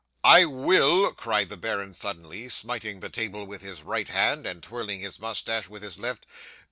'"I 0.23 0.45
will!" 0.45 1.13
cried 1.13 1.49
the 1.49 1.57
baron 1.57 1.93
suddenly, 1.93 2.49
smiting 2.49 3.01
the 3.01 3.09
table 3.11 3.45
with 3.45 3.61
his 3.61 3.83
right 3.83 4.09
hand, 4.09 4.47
and 4.47 4.63
twirling 4.63 5.01
his 5.01 5.19
moustache 5.19 5.69
with 5.69 5.83
his 5.83 5.99
left. 5.99 6.25